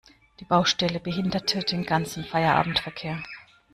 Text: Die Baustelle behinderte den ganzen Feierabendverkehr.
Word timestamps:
Die 0.39 0.45
Baustelle 0.45 0.99
behinderte 0.99 1.59
den 1.59 1.83
ganzen 1.85 2.25
Feierabendverkehr. 2.25 3.21